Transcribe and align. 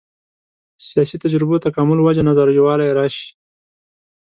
سیاسي 0.87 1.17
تجربو 1.23 1.61
تکامل 1.65 1.99
وجه 2.01 2.23
نظر 2.29 2.47
یووالی 2.57 2.89
راشي. 2.99 3.27